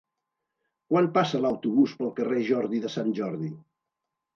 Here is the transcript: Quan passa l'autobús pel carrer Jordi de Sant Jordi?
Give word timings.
Quan 0.93 1.11
passa 1.19 1.43
l'autobús 1.45 1.95
pel 2.03 2.13
carrer 2.23 2.43
Jordi 2.51 2.85
de 2.87 2.95
Sant 2.99 3.17
Jordi? 3.23 3.57